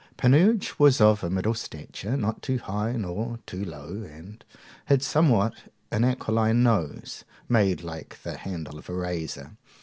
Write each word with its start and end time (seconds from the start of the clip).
Panurge 0.17 0.79
was 0.79 0.99
of 0.99 1.23
a 1.23 1.29
middle 1.29 1.53
stature, 1.53 2.17
not 2.17 2.41
too 2.41 2.57
high 2.57 2.93
nor 2.93 3.37
too 3.45 3.63
low, 3.63 3.89
and 4.01 4.43
had 4.85 5.03
somewhat 5.03 5.53
an 5.91 6.03
aquiline 6.03 6.63
nose, 6.63 7.23
made 7.47 7.83
like 7.83 8.19
the 8.23 8.35
handle 8.37 8.79
of 8.79 8.89
a 8.89 8.93
razor. 8.95 9.57